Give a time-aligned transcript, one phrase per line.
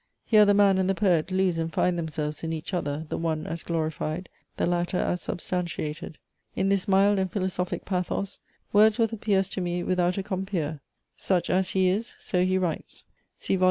[0.25, 3.45] Here the Man and the Poet lose and find themselves in each other, the one
[3.45, 6.17] as glorified, the latter as substantiated.
[6.55, 8.39] In this mild and philosophic pathos,
[8.73, 10.79] Wordsworth appears to me without a compeer.
[11.17, 13.03] Such as he is: so he writes.
[13.37, 13.59] See vol.